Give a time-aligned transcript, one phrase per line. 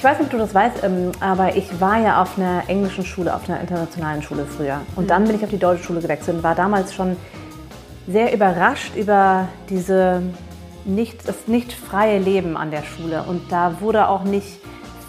[0.00, 3.04] Ich weiß nicht, ob du das weißt, ähm, aber ich war ja auf einer englischen
[3.04, 4.80] Schule, auf einer internationalen Schule früher.
[4.96, 7.18] Und dann bin ich auf die deutsche Schule gewechselt und war damals schon
[8.06, 10.22] sehr überrascht über diese
[10.86, 13.24] nicht, das nicht freie Leben an der Schule.
[13.24, 14.60] Und da wurde auch nicht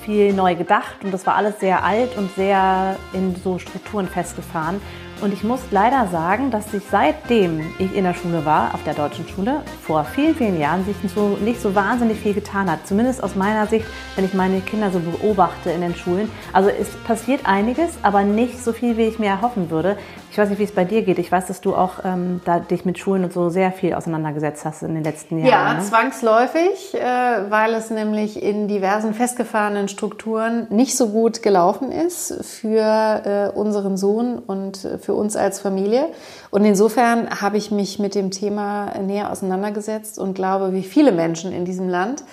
[0.04, 4.82] viel neu gedacht und das war alles sehr alt und sehr in so Strukturen festgefahren.
[5.22, 8.96] Und ich muss leider sagen, dass sich seitdem ich in der Schule war, auf der
[8.96, 12.88] deutschen Schule, vor vielen, vielen Jahren, sich so, nicht so wahnsinnig viel getan hat.
[12.88, 13.86] Zumindest aus meiner Sicht,
[14.16, 16.32] wenn ich meine Kinder so beobachte in den Schulen.
[16.54, 19.96] Also es passiert einiges, aber nicht so viel, wie ich mir erhoffen würde.
[20.32, 21.20] Ich weiß nicht, wie es bei dir geht.
[21.20, 24.64] Ich weiß, dass du auch ähm, da dich mit Schulen und so sehr viel auseinandergesetzt
[24.64, 25.50] hast in den letzten Jahren.
[25.50, 25.82] Ja, ne?
[25.82, 33.52] zwangsläufig, äh, weil es nämlich in diversen festgefahrenen Strukturen nicht so gut gelaufen ist für
[33.54, 36.08] äh, unseren Sohn und für uns als Familie.
[36.50, 41.52] Und insofern habe ich mich mit dem Thema näher auseinandergesetzt und glaube, wie viele Menschen
[41.52, 42.24] in diesem Land,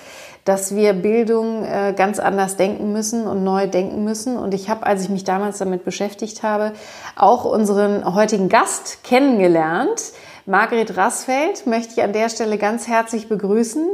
[0.48, 4.38] dass wir Bildung äh, ganz anders denken müssen und neu denken müssen.
[4.38, 6.72] Und ich habe, als ich mich damals damit beschäftigt habe,
[7.16, 10.00] auch unseren heutigen Gast kennengelernt.
[10.46, 13.86] Margret Rassfeld möchte ich an der Stelle ganz herzlich begrüßen,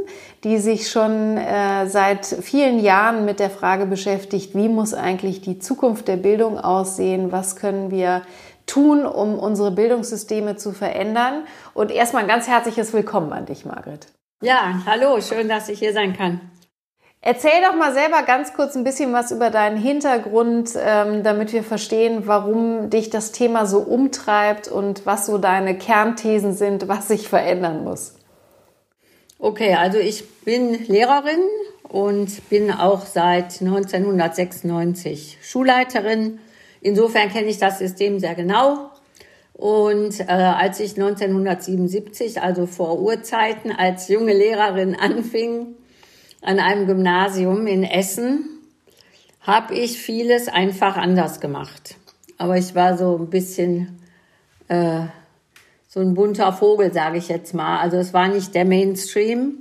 [0.45, 5.59] die sich schon äh, seit vielen Jahren mit der Frage beschäftigt, wie muss eigentlich die
[5.59, 8.21] Zukunft der Bildung aussehen, was können wir
[8.65, 11.43] tun, um unsere Bildungssysteme zu verändern.
[11.73, 14.07] Und erstmal ein ganz herzliches Willkommen an dich, Margret.
[14.41, 16.41] Ja, hallo, schön, dass ich hier sein kann.
[17.21, 21.63] Erzähl doch mal selber ganz kurz ein bisschen was über deinen Hintergrund, ähm, damit wir
[21.63, 27.29] verstehen, warum dich das Thema so umtreibt und was so deine Kernthesen sind, was sich
[27.29, 28.15] verändern muss.
[29.39, 31.41] Okay, also ich bin Lehrerin
[31.83, 36.39] und bin auch seit 1996 Schulleiterin.
[36.81, 38.91] Insofern kenne ich das System sehr genau.
[39.57, 45.75] Und äh, als ich 1977, also vor Urzeiten, als junge Lehrerin anfing
[46.41, 48.49] an einem Gymnasium in Essen,
[49.39, 51.95] habe ich vieles einfach anders gemacht.
[52.37, 54.01] Aber ich war so ein bisschen
[54.67, 55.05] äh,
[55.87, 57.79] so ein bunter Vogel, sage ich jetzt mal.
[57.79, 59.59] Also es war nicht der Mainstream.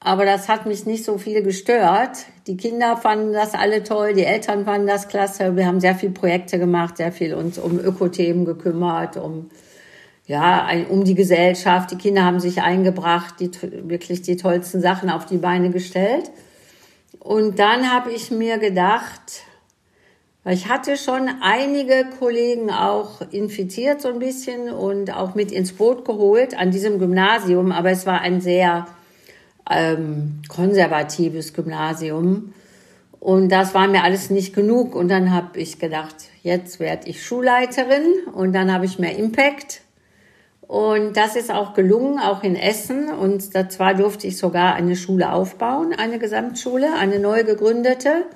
[0.00, 2.26] Aber das hat mich nicht so viel gestört.
[2.46, 5.56] Die Kinder fanden das alle toll, die Eltern fanden das klasse.
[5.56, 9.50] Wir haben sehr viele Projekte gemacht, sehr viel uns um Ökothemen gekümmert, um
[10.26, 11.90] ja, um die Gesellschaft.
[11.90, 13.50] Die Kinder haben sich eingebracht, die
[13.88, 16.30] wirklich die tollsten Sachen auf die Beine gestellt.
[17.18, 19.42] Und dann habe ich mir gedacht,
[20.44, 25.72] weil ich hatte schon einige Kollegen auch infiziert so ein bisschen und auch mit ins
[25.72, 28.86] Boot geholt an diesem Gymnasium, aber es war ein sehr
[29.70, 32.54] ähm, konservatives Gymnasium.
[33.20, 34.94] Und das war mir alles nicht genug.
[34.94, 39.82] Und dann habe ich gedacht, jetzt werde ich Schulleiterin und dann habe ich mehr Impact.
[40.68, 43.08] Und das ist auch gelungen, auch in Essen.
[43.08, 43.42] Und
[43.72, 48.26] zwar durfte ich sogar eine Schule aufbauen, eine Gesamtschule, eine neu gegründete.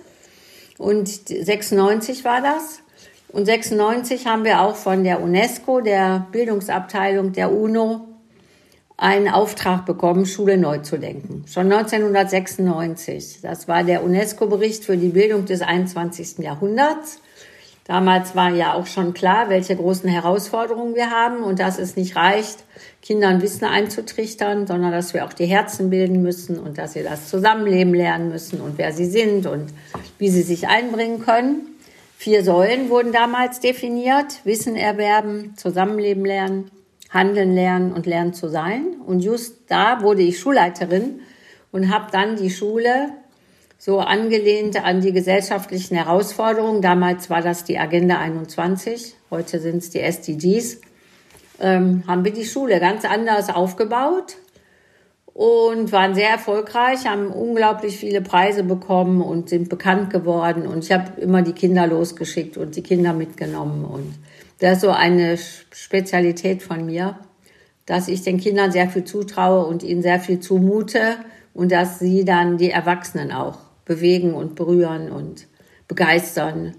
[0.78, 2.81] Und 96 war das.
[3.28, 8.09] Und 96 haben wir auch von der UNESCO, der Bildungsabteilung der UNO,
[9.03, 11.45] einen Auftrag bekommen, Schule neu zu denken.
[11.53, 13.41] Schon 1996.
[13.43, 16.39] Das war der UNESCO-Bericht für die Bildung des 21.
[16.39, 17.19] Jahrhunderts.
[17.85, 22.15] Damals war ja auch schon klar, welche großen Herausforderungen wir haben und dass es nicht
[22.15, 22.59] reicht,
[23.03, 27.29] Kindern Wissen einzutrichtern, sondern dass wir auch die Herzen bilden müssen und dass sie das
[27.29, 29.73] Zusammenleben lernen müssen und wer sie sind und
[30.19, 31.67] wie sie sich einbringen können.
[32.17, 34.45] Vier Säulen wurden damals definiert.
[34.45, 36.71] Wissen erwerben, Zusammenleben lernen,
[37.12, 38.97] handeln lernen und lernen zu sein.
[39.06, 41.21] Und just da wurde ich Schulleiterin
[41.71, 43.11] und habe dann die Schule
[43.78, 46.83] so angelehnt an die gesellschaftlichen Herausforderungen.
[46.83, 50.81] Damals war das die Agenda 21, heute sind es die SDGs.
[51.61, 54.37] Ähm, haben wir die Schule ganz anders aufgebaut
[55.34, 60.67] und waren sehr erfolgreich, haben unglaublich viele Preise bekommen und sind bekannt geworden.
[60.67, 64.15] Und ich habe immer die Kinder losgeschickt und die Kinder mitgenommen und
[64.62, 67.19] das ist so eine Spezialität von mir,
[67.84, 71.16] dass ich den Kindern sehr viel zutraue und ihnen sehr viel zumute
[71.53, 75.48] und dass sie dann die Erwachsenen auch bewegen und berühren und
[75.89, 76.77] begeistern.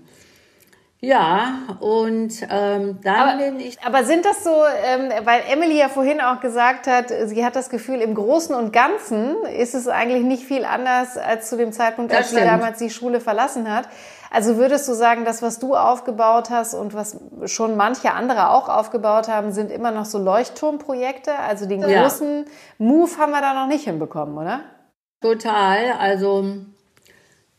[1.06, 3.78] Ja, und ähm, dann aber, bin ich.
[3.84, 7.70] Aber sind das so, ähm, weil Emily ja vorhin auch gesagt hat, sie hat das
[7.70, 12.16] Gefühl, im Großen und Ganzen ist es eigentlich nicht viel anders als zu dem Zeitpunkt,
[12.16, 13.90] als sie damals die Schule verlassen hat.
[14.32, 17.18] Also würdest du sagen, das, was du aufgebaut hast und was
[17.48, 21.38] schon manche andere auch aufgebaut haben, sind immer noch so Leuchtturmprojekte?
[21.38, 22.52] Also den großen ja.
[22.78, 24.62] Move haben wir da noch nicht hinbekommen, oder?
[25.20, 25.92] Total.
[26.00, 26.46] Also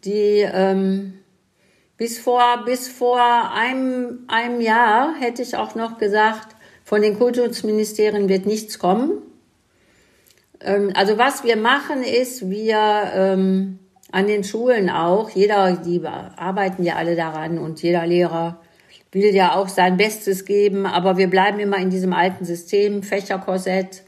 [0.02, 1.23] die ähm,
[1.96, 3.20] bis vor bis vor
[3.52, 9.23] einem einem Jahr hätte ich auch noch gesagt, von den Kultusministerien wird nichts kommen.
[10.61, 13.79] Ähm, also was wir machen ist, wir ähm,
[14.12, 15.31] an den Schulen auch.
[15.31, 18.61] Jeder, die arbeiten ja alle daran und jeder Lehrer
[19.11, 24.02] will ja auch sein Bestes geben, aber wir bleiben immer in diesem alten System, Fächerkorsett,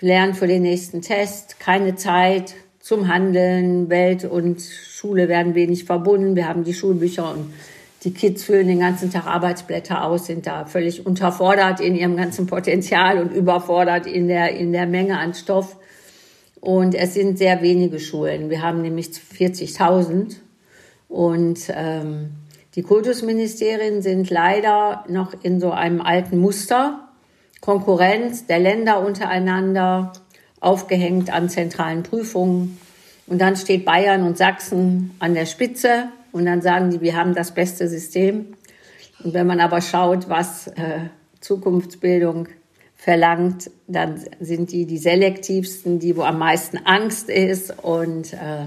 [0.00, 6.34] lernen für den nächsten Test, keine Zeit zum Handeln, Welt und Schule werden wenig verbunden.
[6.34, 7.54] Wir haben die Schulbücher und
[8.02, 12.48] die Kids füllen den ganzen Tag Arbeitsblätter aus, sind da völlig unterfordert in ihrem ganzen
[12.48, 15.76] Potenzial und überfordert in der, in der Menge an Stoff.
[16.60, 18.50] Und es sind sehr wenige Schulen.
[18.50, 20.36] Wir haben nämlich 40.000
[21.08, 22.30] und ähm,
[22.74, 27.08] die Kultusministerien sind leider noch in so einem alten Muster.
[27.60, 30.12] Konkurrenz der Länder untereinander,
[30.62, 32.78] aufgehängt an zentralen Prüfungen.
[33.26, 37.34] Und dann steht Bayern und Sachsen an der Spitze und dann sagen die, wir haben
[37.34, 38.54] das beste System.
[39.22, 41.08] Und wenn man aber schaut, was äh,
[41.40, 42.48] Zukunftsbildung
[42.96, 48.66] verlangt, dann sind die die selektivsten, die wo am meisten Angst ist und äh,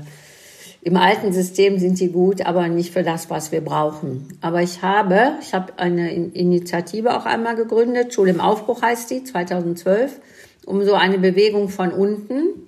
[0.81, 4.37] im alten System sind die gut, aber nicht für das, was wir brauchen.
[4.41, 9.23] Aber ich habe, ich habe eine Initiative auch einmal gegründet, Schule im Aufbruch heißt die,
[9.23, 10.19] 2012,
[10.65, 12.65] um so eine Bewegung von unten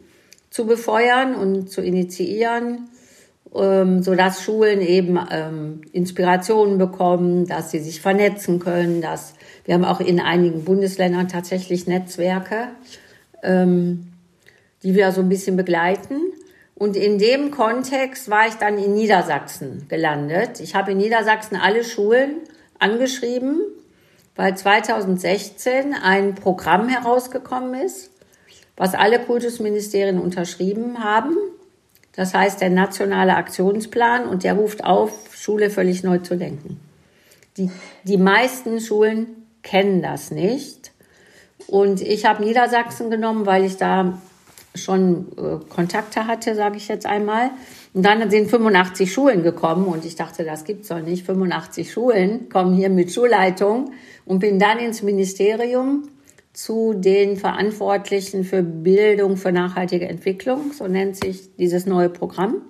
[0.49, 2.89] zu befeuern und zu initiieren,
[3.55, 9.33] ähm, so dass Schulen eben ähm, Inspirationen bekommen, dass sie sich vernetzen können, dass
[9.65, 12.69] wir haben auch in einigen Bundesländern tatsächlich Netzwerke,
[13.43, 14.07] ähm,
[14.83, 16.21] die wir so ein bisschen begleiten.
[16.73, 20.59] Und in dem Kontext war ich dann in Niedersachsen gelandet.
[20.61, 22.35] Ich habe in Niedersachsen alle Schulen
[22.79, 23.61] angeschrieben,
[24.37, 28.11] weil 2016 ein Programm herausgekommen ist,
[28.77, 31.35] was alle Kultusministerien unterschrieben haben.
[32.13, 36.79] Das heißt der nationale Aktionsplan und der ruft auf, Schule völlig neu zu denken.
[37.57, 37.71] Die,
[38.03, 40.91] die meisten Schulen kennen das nicht.
[41.67, 44.21] Und ich habe Niedersachsen genommen, weil ich da
[44.75, 47.49] schon äh, Kontakte hatte, sage ich jetzt einmal.
[47.97, 51.25] Und dann sind 85 Schulen gekommen und ich dachte, das gibt's doch nicht.
[51.25, 56.03] 85 Schulen kommen hier mit Schulleitung und bin dann ins Ministerium
[56.53, 62.61] zu den Verantwortlichen für Bildung für nachhaltige Entwicklung, so nennt sich dieses neue Programm.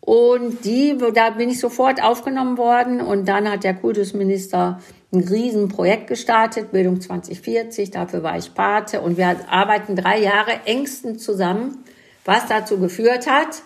[0.00, 4.78] Und die, da bin ich sofort aufgenommen worden und dann hat der Kultusminister
[5.10, 11.18] ein Riesenprojekt gestartet, Bildung 2040, dafür war ich Pate und wir arbeiten drei Jahre engsten
[11.18, 11.78] zusammen,
[12.26, 13.62] was dazu geführt hat,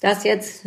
[0.00, 0.66] dass jetzt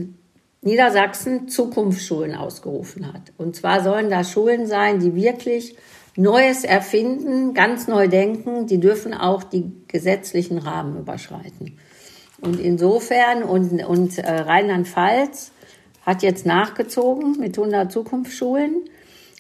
[0.62, 3.32] Niedersachsen Zukunftsschulen ausgerufen hat.
[3.38, 5.76] Und zwar sollen das Schulen sein, die wirklich
[6.16, 11.78] Neues erfinden, ganz neu denken, die dürfen auch die gesetzlichen Rahmen überschreiten.
[12.42, 15.52] Und insofern, und, und äh, Rheinland-Pfalz
[16.06, 18.82] hat jetzt nachgezogen mit 100 Zukunftsschulen.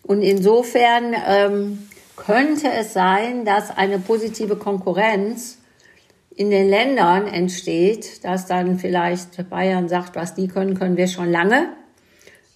[0.03, 5.58] Und insofern ähm, könnte es sein, dass eine positive Konkurrenz
[6.39, 11.29] in den Ländern entsteht, dass dann vielleicht Bayern sagt, was die können, können wir schon
[11.29, 11.67] lange.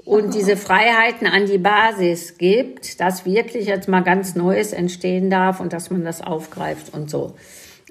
[0.06, 5.60] Und diese Freiheiten an die Basis gibt, dass wirklich jetzt mal ganz Neues entstehen darf
[5.60, 7.34] und dass man das aufgreift und so.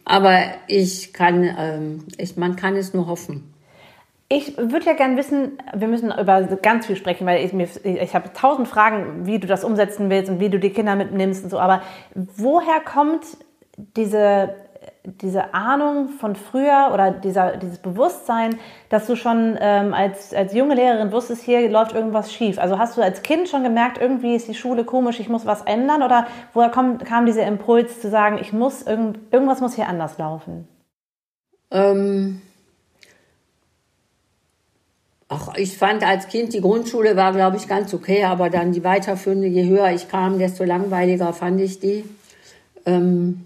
[0.07, 3.53] Aber ich kann, ähm, ich, man kann es nur hoffen.
[4.31, 7.53] Ich würde ja gerne wissen, wir müssen über ganz viel sprechen, weil ich,
[7.85, 11.45] ich habe tausend Fragen, wie du das umsetzen willst und wie du die Kinder mitnimmst
[11.45, 11.59] und so.
[11.59, 11.83] Aber
[12.15, 13.25] woher kommt
[13.97, 14.55] diese,
[15.05, 18.59] diese Ahnung von früher oder dieser, dieses Bewusstsein,
[18.89, 22.59] dass du schon ähm, als, als junge Lehrerin wusstest, hier läuft irgendwas schief?
[22.59, 25.63] Also hast du als Kind schon gemerkt, irgendwie ist die Schule komisch, ich muss was
[25.63, 26.03] ändern?
[26.03, 30.19] Oder woher kommt, kam dieser Impuls zu sagen, ich muss irgend, irgendwas muss hier anders
[30.19, 30.69] laufen?
[31.71, 32.43] Ähm
[35.35, 38.85] Ach, ich fand als Kind die Grundschule war, glaube ich, ganz okay, aber dann die
[38.85, 42.05] weiterführende, je höher ich kam, desto langweiliger fand ich die.
[42.85, 43.43] Ähm,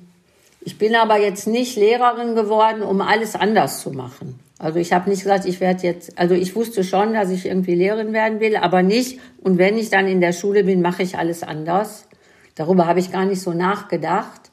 [0.66, 4.40] ich bin aber jetzt nicht Lehrerin geworden, um alles anders zu machen.
[4.58, 7.76] Also ich habe nicht gesagt, ich werde jetzt, also ich wusste schon, dass ich irgendwie
[7.76, 9.20] Lehrerin werden will, aber nicht.
[9.40, 12.08] Und wenn ich dann in der Schule bin, mache ich alles anders.
[12.56, 14.50] Darüber habe ich gar nicht so nachgedacht.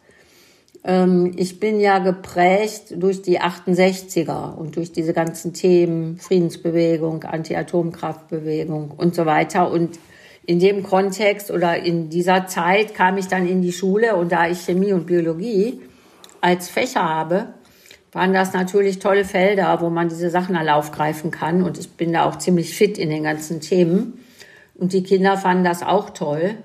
[0.84, 8.91] Ähm, ich bin ja geprägt durch die 68er und durch diese ganzen Themen, Friedensbewegung, Anti-Atomkraftbewegung
[8.91, 9.72] und so weiter.
[9.72, 9.98] Und
[10.46, 14.48] in dem Kontext oder in dieser Zeit kam ich dann in die Schule und da
[14.48, 15.82] ich Chemie und Biologie
[16.43, 17.53] als Fächer habe,
[18.12, 21.63] waren das natürlich tolle Felder, wo man diese Sachen alle aufgreifen kann.
[21.63, 24.19] Und ich bin da auch ziemlich fit in den ganzen Themen.
[24.75, 26.55] Und die Kinder fanden das auch toll.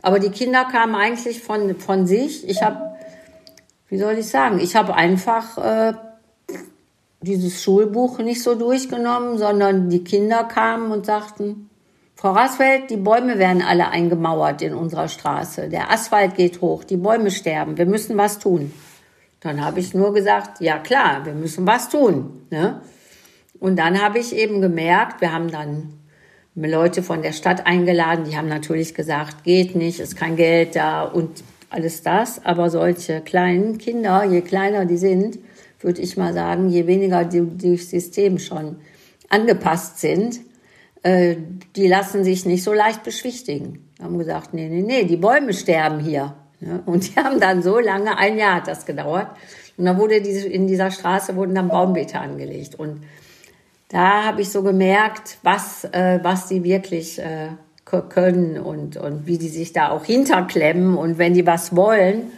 [0.00, 2.48] Aber die Kinder kamen eigentlich von, von sich.
[2.48, 2.94] Ich habe
[3.94, 5.92] wie soll ich sagen, ich habe einfach äh,
[7.20, 11.70] dieses Schulbuch nicht so durchgenommen, sondern die Kinder kamen und sagten,
[12.16, 15.68] Frau Rasfeld, die Bäume werden alle eingemauert in unserer Straße.
[15.68, 18.72] Der Asphalt geht hoch, die Bäume sterben, wir müssen was tun.
[19.44, 22.46] Dann habe ich nur gesagt, ja klar, wir müssen was tun.
[22.50, 22.80] Ne?
[23.60, 25.92] Und dann habe ich eben gemerkt, wir haben dann
[26.54, 31.02] Leute von der Stadt eingeladen, die haben natürlich gesagt, geht nicht, ist kein Geld da
[31.02, 32.42] und alles das.
[32.44, 35.38] Aber solche kleinen Kinder, je kleiner die sind,
[35.78, 38.76] würde ich mal sagen, je weniger die durchs System schon
[39.28, 40.40] angepasst sind,
[41.02, 41.36] äh,
[41.76, 43.90] die lassen sich nicht so leicht beschwichtigen.
[44.00, 46.34] Haben gesagt, nee, nee, nee, die Bäume sterben hier.
[46.86, 49.28] Und die haben dann so lange, ein Jahr hat das gedauert.
[49.76, 52.74] Und dann wurde diese, in dieser Straße wurden dann Baumbeete angelegt.
[52.76, 53.04] Und
[53.88, 57.48] da habe ich so gemerkt, was, äh, was die wirklich äh,
[57.84, 62.32] können und, und wie die sich da auch hinterklemmen und wenn die was wollen.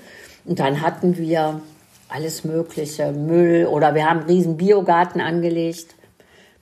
[0.45, 1.61] Und dann hatten wir
[2.09, 5.95] alles mögliche, Müll oder wir haben einen riesen Biogarten angelegt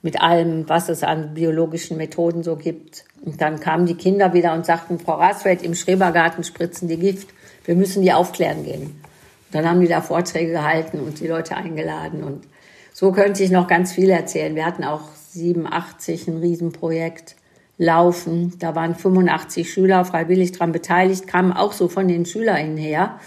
[0.01, 3.05] mit allem, was es an biologischen Methoden so gibt.
[3.23, 7.29] Und dann kamen die Kinder wieder und sagten, Frau Rasfeld, im Schrebergarten spritzen die Gift.
[7.65, 8.81] Wir müssen die aufklären gehen.
[8.83, 12.23] Und dann haben die da Vorträge gehalten und die Leute eingeladen.
[12.23, 12.47] Und
[12.93, 14.55] so könnte ich noch ganz viel erzählen.
[14.55, 17.35] Wir hatten auch 87 ein Riesenprojekt
[17.77, 18.53] laufen.
[18.59, 23.19] Da waren 85 Schüler freiwillig dran beteiligt, kamen auch so von den SchülerInnen her.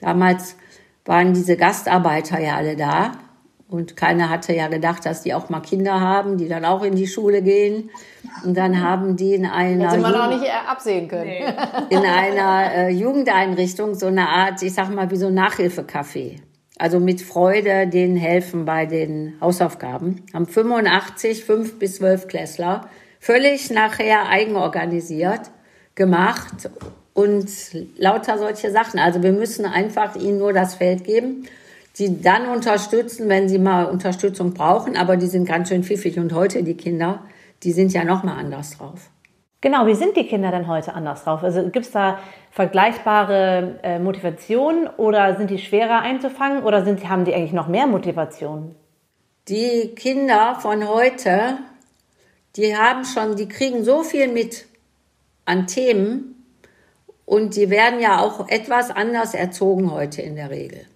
[0.00, 0.56] Damals
[1.04, 3.12] waren diese Gastarbeiter ja alle da
[3.72, 6.94] und keiner hatte ja gedacht, dass die auch mal Kinder haben, die dann auch in
[6.94, 7.90] die Schule gehen.
[8.44, 11.30] Und dann haben die in einer Hätte man auch nicht absehen können.
[11.30, 11.44] Nee.
[11.90, 16.36] in einer äh, Jugendeinrichtung so eine Art, ich sag mal, wie so ein Nachhilfecafé.
[16.78, 20.22] Also mit Freude denen helfen bei den Hausaufgaben.
[20.34, 22.88] Haben 85, 5 bis 12 Klässler
[23.20, 25.50] völlig nachher eigenorganisiert
[25.94, 26.68] gemacht
[27.14, 27.48] und
[27.96, 29.00] lauter solche Sachen.
[29.00, 31.46] Also wir müssen einfach ihnen nur das Feld geben
[31.92, 36.32] sie dann unterstützen, wenn sie mal Unterstützung brauchen, aber die sind ganz schön pfiffig und
[36.32, 37.20] heute die Kinder,
[37.62, 39.10] die sind ja noch mal anders drauf.
[39.60, 41.44] Genau, wie sind die Kinder denn heute anders drauf?
[41.44, 42.18] Also gibt es da
[42.50, 47.86] vergleichbare äh, Motivationen oder sind die schwerer einzufangen oder sind, haben die eigentlich noch mehr
[47.86, 48.74] Motivation?
[49.48, 51.58] Die Kinder von heute,
[52.56, 54.66] die haben schon, die kriegen so viel mit
[55.44, 56.44] an Themen
[57.24, 60.86] und die werden ja auch etwas anders erzogen heute in der Regel.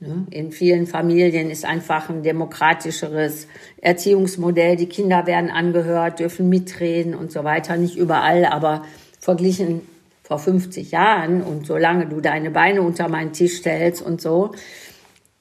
[0.00, 0.26] Ne?
[0.30, 3.46] In vielen Familien ist einfach ein demokratischeres
[3.80, 4.76] Erziehungsmodell.
[4.76, 7.76] Die Kinder werden angehört, dürfen mitreden und so weiter.
[7.76, 8.84] Nicht überall, aber
[9.20, 9.82] verglichen
[10.22, 14.52] vor 50 Jahren und solange du deine Beine unter meinen Tisch stellst und so,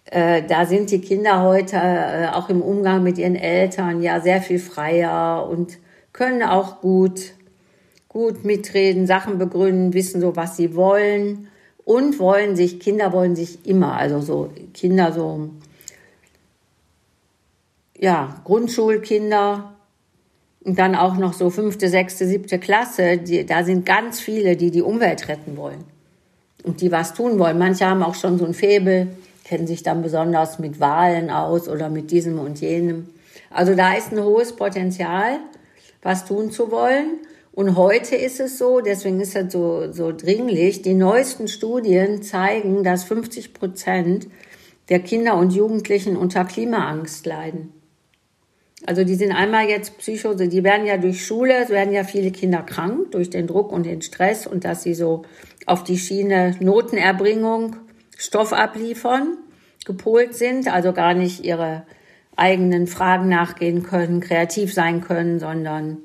[0.05, 4.41] äh, da sind die Kinder heute äh, auch im Umgang mit ihren Eltern ja sehr
[4.41, 5.77] viel freier und
[6.11, 7.31] können auch gut,
[8.09, 11.47] gut mitreden, Sachen begründen, wissen so, was sie wollen
[11.85, 15.49] und wollen sich, Kinder wollen sich immer, also so Kinder, so,
[17.99, 19.73] ja, Grundschulkinder
[20.63, 24.71] und dann auch noch so fünfte, sechste, siebte Klasse, die, da sind ganz viele, die
[24.71, 25.83] die Umwelt retten wollen
[26.63, 27.57] und die was tun wollen.
[27.57, 29.09] Manche haben auch schon so ein Faible,
[29.43, 33.09] kennen sich dann besonders mit Wahlen aus oder mit diesem und jenem.
[33.49, 35.39] Also da ist ein hohes Potenzial,
[36.01, 37.19] was tun zu wollen.
[37.53, 42.83] Und heute ist es so, deswegen ist es so, so dringlich, die neuesten Studien zeigen,
[42.83, 44.27] dass 50 Prozent
[44.89, 47.71] der Kinder und Jugendlichen unter Klimaangst leiden.
[48.87, 52.31] Also die sind einmal jetzt Psychose, die werden ja durch Schule, es werden ja viele
[52.31, 55.21] Kinder krank durch den Druck und den Stress und dass sie so
[55.67, 57.75] auf die Schiene Notenerbringung,
[58.17, 59.37] Stoff abliefern,
[59.85, 61.85] gepolt sind, also gar nicht ihre
[62.35, 65.99] eigenen Fragen nachgehen können, kreativ sein können, sondern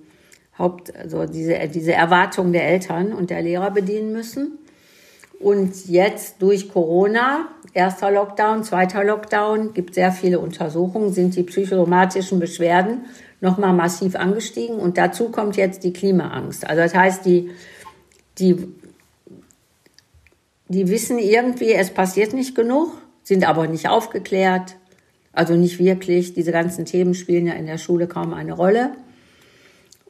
[0.58, 4.58] Haupt, also diese, diese Erwartungen der Eltern und der Lehrer bedienen müssen.
[5.40, 12.40] Und jetzt durch Corona, erster Lockdown, zweiter Lockdown, gibt sehr viele Untersuchungen, sind die psychosomatischen
[12.40, 13.06] Beschwerden
[13.40, 14.76] nochmal massiv angestiegen.
[14.78, 16.68] Und dazu kommt jetzt die Klimaangst.
[16.68, 17.50] Also das heißt, die,
[18.38, 18.56] die,
[20.66, 22.90] die wissen irgendwie, es passiert nicht genug,
[23.22, 24.76] sind aber nicht aufgeklärt.
[25.32, 26.34] Also nicht wirklich.
[26.34, 28.90] Diese ganzen Themen spielen ja in der Schule kaum eine Rolle.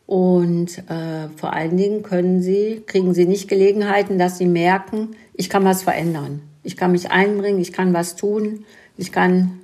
[0.08, 5.50] Und äh, vor allen Dingen können sie, kriegen sie nicht Gelegenheiten, dass sie merken, ich
[5.50, 6.40] kann was verändern.
[6.62, 8.64] Ich kann mich einbringen, ich kann was tun,
[8.96, 9.60] ich kann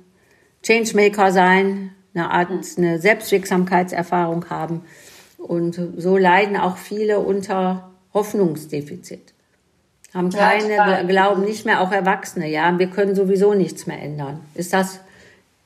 [0.61, 4.81] Changemaker sein, eine Art, eine Selbstwirksamkeitserfahrung haben.
[5.39, 9.33] Und so leiden auch viele unter Hoffnungsdefizit.
[10.13, 14.41] Haben keine, ja, glauben nicht mehr, auch Erwachsene, ja, wir können sowieso nichts mehr ändern.
[14.53, 14.99] Ist das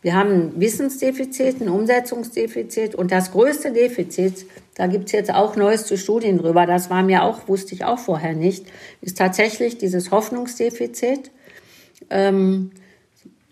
[0.02, 4.46] wir haben ein Wissensdefizit, ein Umsetzungsdefizit und das größte Defizit,
[4.80, 8.34] da gibt's jetzt auch neueste Studien drüber, das war mir auch, wusste ich auch vorher
[8.34, 8.66] nicht,
[9.02, 11.32] ist tatsächlich dieses Hoffnungsdefizit.
[12.10, 12.72] Ähm,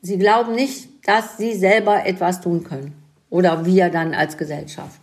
[0.01, 2.93] sie glauben nicht, dass sie selber etwas tun können
[3.29, 5.01] oder wir dann als Gesellschaft.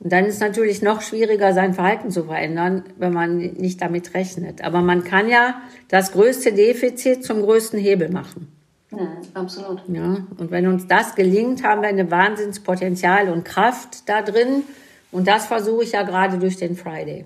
[0.00, 4.64] Und dann ist natürlich noch schwieriger, sein Verhalten zu verändern, wenn man nicht damit rechnet.
[4.64, 8.50] Aber man kann ja das größte Defizit zum größten Hebel machen.
[8.90, 9.82] Ja, absolut.
[9.88, 14.62] Ja, und wenn uns das gelingt, haben wir eine Wahnsinnspotenzial und Kraft da drin.
[15.10, 17.24] Und das versuche ich ja gerade durch den Friday.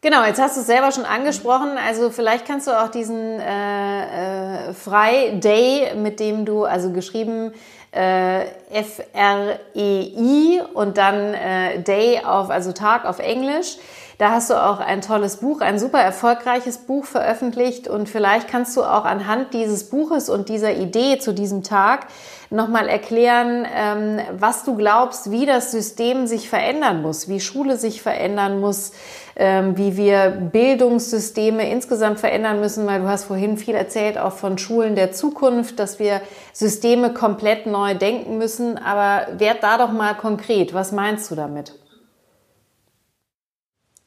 [0.00, 1.78] Genau, jetzt hast du es selber schon angesprochen.
[1.84, 7.52] Also vielleicht kannst du auch diesen äh, äh, Friday, mit dem du, also geschrieben
[7.92, 13.78] äh, F-R-E-I und dann äh, Day auf, also Tag auf Englisch.
[14.18, 18.74] Da hast du auch ein tolles Buch, ein super erfolgreiches Buch veröffentlicht und vielleicht kannst
[18.76, 22.06] du auch anhand dieses Buches und dieser Idee zu diesem Tag
[22.50, 28.02] nochmal erklären, ähm, was du glaubst, wie das System sich verändern muss, wie Schule sich
[28.02, 28.92] verändern muss,
[29.36, 34.58] ähm, wie wir Bildungssysteme insgesamt verändern müssen, weil du hast vorhin viel erzählt, auch von
[34.58, 36.20] Schulen der Zukunft, dass wir
[36.52, 38.78] Systeme komplett neu denken müssen.
[38.78, 40.72] Aber werd da doch mal konkret.
[40.72, 41.74] Was meinst du damit?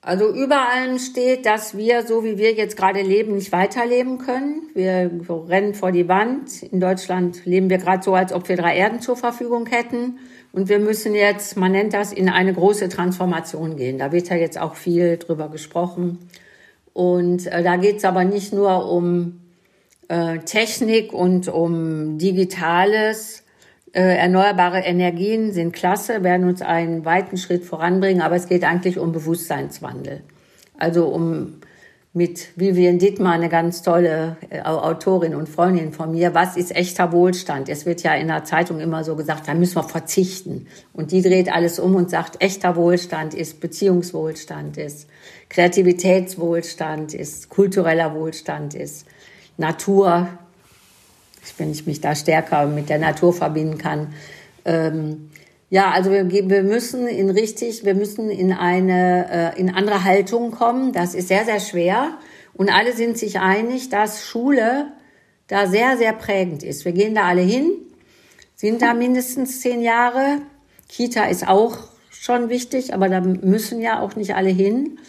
[0.02, 4.70] Also überall steht, dass wir, so wie wir jetzt gerade leben, nicht weiterleben können.
[4.74, 6.64] Wir rennen vor die Wand.
[6.64, 10.20] In Deutschland leben wir gerade so, als ob wir drei Erden zur Verfügung hätten.
[10.54, 13.98] Und wir müssen jetzt, man nennt das, in eine große Transformation gehen.
[13.98, 16.30] Da wird ja jetzt auch viel drüber gesprochen.
[16.94, 19.42] Und äh, da geht es aber nicht nur um
[20.08, 23.44] äh, Technik und um Digitales,
[23.94, 29.12] erneuerbare Energien sind klasse, werden uns einen weiten Schritt voranbringen, aber es geht eigentlich um
[29.12, 30.22] Bewusstseinswandel.
[30.78, 31.56] Also um
[32.12, 37.12] mit Vivian Dittmar, eine ganz tolle äh, Autorin und Freundin von mir, was ist echter
[37.12, 37.70] Wohlstand?
[37.70, 40.66] Es wird ja in der Zeitung immer so gesagt, da müssen wir verzichten.
[40.92, 45.08] Und die dreht alles um und sagt, echter Wohlstand ist Beziehungswohlstand, ist
[45.50, 49.06] Kreativitätswohlstand, ist kultureller Wohlstand, ist
[49.58, 50.30] Natur,
[51.58, 54.14] wenn ich mich da stärker mit der Natur verbinden kann.
[54.66, 55.30] Ähm,
[55.70, 60.52] ja, also wir, wir müssen in richtig, wir müssen in eine äh, in andere Haltung
[60.52, 60.94] kommen.
[60.94, 62.18] Das ist sehr sehr schwer
[62.54, 64.92] und alle sind sich einig, dass Schule
[65.48, 66.86] da sehr sehr prägend ist.
[66.86, 67.72] Wir gehen da alle hin,
[68.56, 70.40] sind da mindestens zehn Jahre.
[70.88, 71.78] Kita ist auch
[72.10, 75.00] schon wichtig, aber da müssen ja auch nicht alle hin.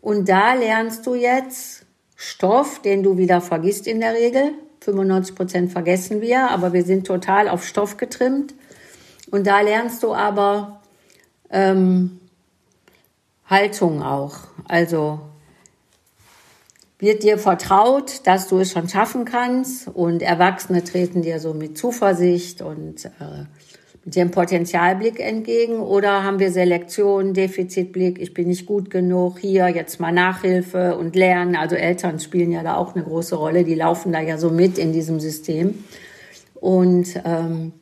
[0.00, 1.84] Und da lernst du jetzt
[2.14, 4.52] Stoff, den du wieder vergisst in der Regel.
[4.86, 8.54] 95 Prozent vergessen wir, aber wir sind total auf Stoff getrimmt.
[9.30, 10.80] Und da lernst du aber
[11.50, 12.20] ähm,
[13.46, 14.38] Haltung auch.
[14.68, 15.20] Also
[16.98, 21.76] wird dir vertraut, dass du es schon schaffen kannst und Erwachsene treten dir so mit
[21.76, 23.44] Zuversicht und äh,
[24.06, 29.98] dem Potenzialblick entgegen oder haben wir Selektion, Defizitblick, ich bin nicht gut genug, hier jetzt
[29.98, 31.56] mal Nachhilfe und Lernen.
[31.56, 34.78] Also Eltern spielen ja da auch eine große Rolle, die laufen da ja so mit
[34.78, 35.82] in diesem System.
[36.54, 37.72] Und ähm,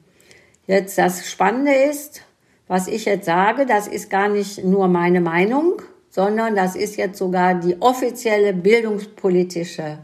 [0.67, 2.23] jetzt das Spannende ist,
[2.69, 7.19] was ich jetzt sage, das ist gar nicht nur meine Meinung, sondern das ist jetzt
[7.19, 9.99] sogar die offizielle bildungspolitische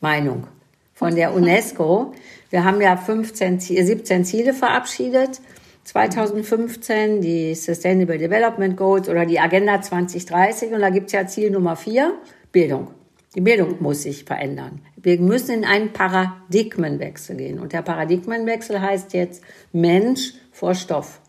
[0.00, 0.46] Meinung
[0.92, 2.14] von der UNESCO.
[2.50, 5.40] Wir haben ja 15, 17 Ziele verabschiedet
[5.84, 11.76] 2015 die Sustainable Development Goals oder die Agenda 2030 und da gibt's ja Ziel Nummer
[11.76, 12.14] vier,
[12.52, 12.88] Bildung.
[13.34, 14.80] Die Bildung muss sich verändern.
[14.96, 17.58] Wir müssen in einen Paradigmenwechsel gehen.
[17.58, 19.42] Und der Paradigmenwechsel heißt jetzt
[19.72, 21.20] Mensch vor Stoff.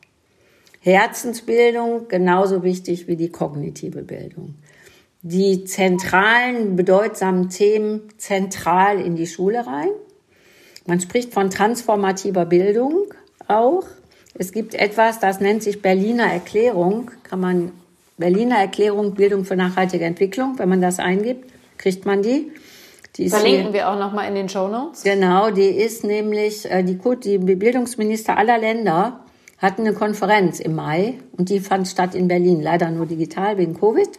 [0.81, 4.53] Herzensbildung genauso wichtig wie die kognitive Bildung.
[5.23, 9.89] Die zentralen, bedeutsamen Themen zentral in die Schule rein.
[10.85, 13.07] Man spricht von transformativer Bildung
[13.47, 13.85] auch.
[14.37, 17.11] Es gibt etwas, das nennt sich Berliner Erklärung.
[17.23, 17.71] Kann man
[18.17, 22.51] Berliner Erklärung Bildung für nachhaltige Entwicklung, wenn man das eingibt, kriegt man die.
[23.17, 25.03] die Verlinken hier, wir auch nochmal in den Show Notes.
[25.03, 29.21] Genau, die ist nämlich, äh, die, die Bildungsminister aller Länder
[29.57, 33.73] hatten eine Konferenz im Mai und die fand statt in Berlin, leider nur digital wegen
[33.73, 34.09] Covid.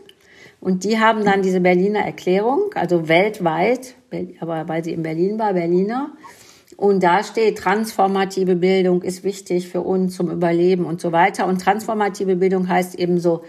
[0.60, 3.94] Und die haben dann diese Berliner Erklärung, also weltweit,
[4.40, 6.12] aber weil sie in Berlin war, Berliner,
[6.76, 11.46] und da steht, transformative Bildung ist wichtig für uns zum Überleben und so weiter.
[11.46, 13.44] Und transformative Bildung heißt eben so,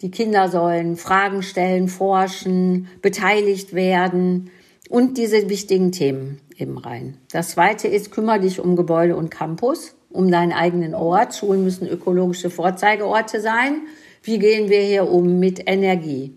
[0.00, 4.50] die Kinder sollen Fragen stellen, forschen, beteiligt werden
[4.88, 7.16] und diese wichtigen Themen eben rein.
[7.32, 11.34] Das zweite ist, kümmere dich um Gebäude und Campus, um deinen eigenen Ort.
[11.34, 13.82] Schulen müssen ökologische Vorzeigeorte sein.
[14.22, 16.34] Wie gehen wir hier um mit Energie,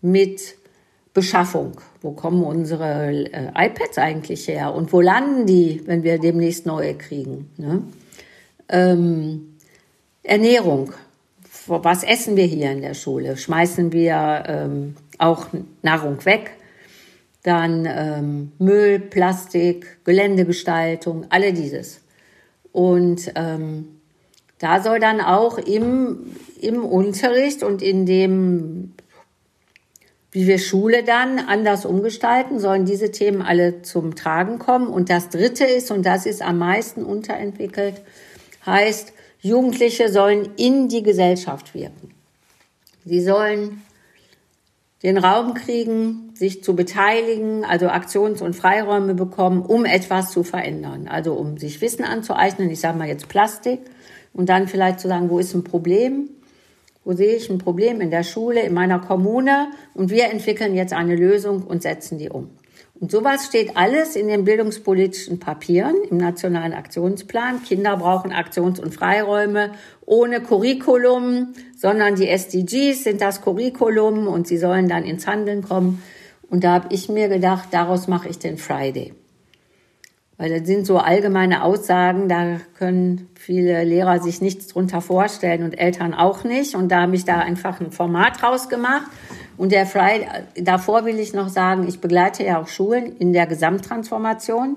[0.00, 0.56] mit
[1.16, 1.72] Beschaffung.
[2.06, 4.72] Wo kommen unsere äh, iPads eigentlich her?
[4.72, 7.50] Und wo landen die, wenn wir demnächst neue kriegen?
[7.56, 7.82] Ne?
[8.68, 9.56] Ähm,
[10.22, 10.92] Ernährung.
[11.66, 13.36] Was essen wir hier in der Schule?
[13.36, 15.48] Schmeißen wir ähm, auch
[15.82, 16.52] Nahrung weg?
[17.42, 22.02] Dann ähm, Müll, Plastik, Geländegestaltung, alle dieses.
[22.70, 23.98] Und ähm,
[24.60, 28.92] da soll dann auch im, im Unterricht und in dem
[30.36, 34.88] wie wir Schule dann anders umgestalten, sollen diese Themen alle zum Tragen kommen.
[34.88, 38.02] Und das Dritte ist, und das ist am meisten unterentwickelt,
[38.66, 42.10] heißt, Jugendliche sollen in die Gesellschaft wirken.
[43.06, 43.80] Sie sollen
[45.02, 51.08] den Raum kriegen, sich zu beteiligen, also Aktions- und Freiräume bekommen, um etwas zu verändern.
[51.08, 53.80] Also um sich Wissen anzueignen, ich sage mal jetzt Plastik,
[54.34, 56.28] und dann vielleicht zu sagen, wo ist ein Problem?
[57.06, 59.68] Wo sehe ich ein Problem in der Schule, in meiner Kommune?
[59.94, 62.50] Und wir entwickeln jetzt eine Lösung und setzen die um.
[62.98, 67.62] Und sowas steht alles in den bildungspolitischen Papieren im Nationalen Aktionsplan.
[67.62, 69.70] Kinder brauchen Aktions- und Freiräume
[70.04, 76.02] ohne Curriculum, sondern die SDGs sind das Curriculum und sie sollen dann ins Handeln kommen.
[76.50, 79.14] Und da habe ich mir gedacht, daraus mache ich den Friday.
[80.38, 85.78] Weil das sind so allgemeine Aussagen, da können viele Lehrer sich nichts drunter vorstellen und
[85.78, 86.74] Eltern auch nicht.
[86.74, 89.10] Und da habe ich da einfach ein Format rausgemacht.
[89.56, 93.46] Und der Friday, davor will ich noch sagen, ich begleite ja auch Schulen in der
[93.46, 94.76] Gesamttransformation.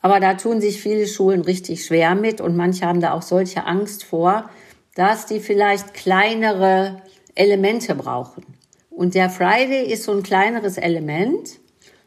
[0.00, 3.66] Aber da tun sich viele Schulen richtig schwer mit und manche haben da auch solche
[3.66, 4.48] Angst vor,
[4.94, 7.02] dass die vielleicht kleinere
[7.34, 8.44] Elemente brauchen.
[8.90, 11.58] Und der Friday ist so ein kleineres Element.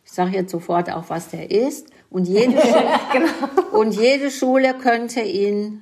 [0.06, 1.88] Ich sage jetzt sofort auch, was der ist.
[2.15, 2.54] Und jede,
[3.12, 3.78] genau.
[3.78, 5.82] und jede Schule könnte ihn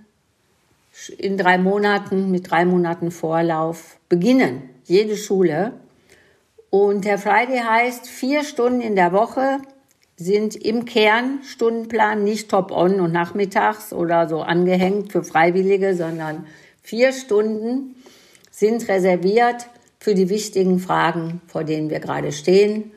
[1.20, 4.68] in drei Monaten, mit drei Monaten Vorlauf beginnen.
[4.86, 5.74] Jede Schule.
[6.72, 9.60] Und der Friday heißt, vier Stunden in der Woche
[10.16, 16.48] sind im Kernstundenplan nicht top-on und nachmittags oder so angehängt für Freiwillige, sondern
[16.82, 17.94] vier Stunden
[18.50, 19.68] sind reserviert
[20.00, 22.92] für die wichtigen Fragen, vor denen wir gerade stehen.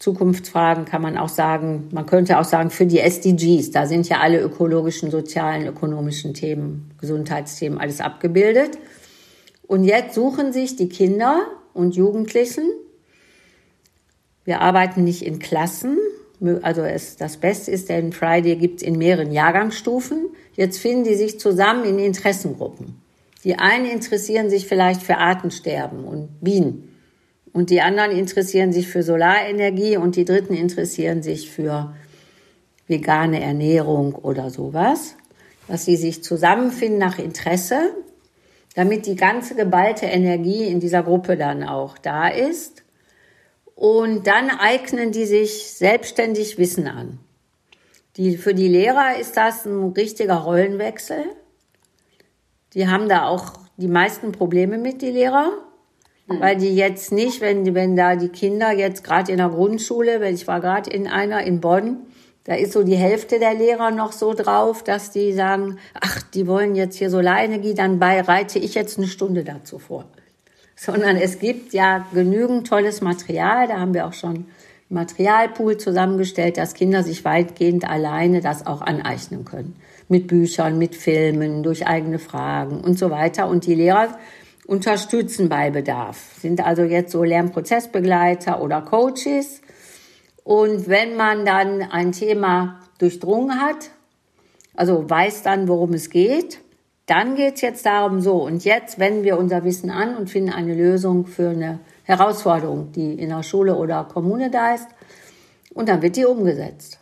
[0.00, 4.20] Zukunftsfragen kann man auch sagen, man könnte auch sagen für die SDGs, da sind ja
[4.20, 8.78] alle ökologischen, sozialen, ökonomischen Themen, Gesundheitsthemen, alles abgebildet.
[9.66, 11.42] Und jetzt suchen sich die Kinder
[11.74, 12.64] und Jugendlichen,
[14.46, 15.98] wir arbeiten nicht in Klassen,
[16.62, 20.30] also es, das Beste ist, denn Friday gibt es in mehreren Jahrgangsstufen.
[20.56, 23.00] Jetzt finden die sich zusammen in Interessengruppen.
[23.44, 26.89] Die einen interessieren sich vielleicht für Artensterben und Bienen.
[27.52, 31.94] Und die anderen interessieren sich für Solarenergie und die dritten interessieren sich für
[32.86, 35.16] vegane Ernährung oder sowas.
[35.66, 37.94] Dass sie sich zusammenfinden nach Interesse,
[38.74, 42.82] damit die ganze geballte Energie in dieser Gruppe dann auch da ist.
[43.74, 47.18] Und dann eignen die sich selbstständig Wissen an.
[48.16, 51.24] Die, für die Lehrer ist das ein richtiger Rollenwechsel.
[52.74, 55.52] Die haben da auch die meisten Probleme mit, die Lehrer.
[56.38, 60.32] Weil die jetzt nicht, wenn, wenn da die Kinder jetzt gerade in der Grundschule, weil
[60.32, 61.96] ich war gerade in einer in Bonn,
[62.44, 66.46] da ist so die Hälfte der Lehrer noch so drauf, dass die sagen, ach, die
[66.46, 70.04] wollen jetzt hier Solarenergie, dann bereite ich jetzt eine Stunde dazu vor.
[70.76, 74.46] Sondern es gibt ja genügend tolles Material, da haben wir auch schon
[74.88, 79.76] Materialpool zusammengestellt, dass Kinder sich weitgehend alleine das auch aneignen können.
[80.08, 83.48] Mit Büchern, mit Filmen, durch eigene Fragen und so weiter.
[83.48, 84.18] Und die Lehrer
[84.70, 86.16] unterstützen bei Bedarf.
[86.38, 89.62] Sind also jetzt so Lernprozessbegleiter oder Coaches.
[90.44, 93.90] Und wenn man dann ein Thema durchdrungen hat,
[94.76, 96.60] also weiß dann, worum es geht,
[97.06, 100.52] dann geht es jetzt darum, so, und jetzt wenden wir unser Wissen an und finden
[100.52, 104.86] eine Lösung für eine Herausforderung, die in der Schule oder Kommune da ist.
[105.74, 107.00] Und dann wird die umgesetzt.